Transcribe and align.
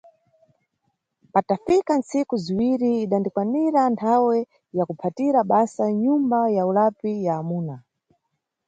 Patafika 1.33 1.91
ntsiku 1.99 2.33
ziwiri 2.43 2.91
idandikwanira 3.05 3.81
nthawe 3.93 4.37
ya 4.77 4.83
kuphatira 4.89 5.39
basa 5.51 5.83
mnyumba 5.91 6.39
ya 6.55 6.63
ulapi 6.69 7.11
ya 7.25 7.33
amuna. 7.41 7.75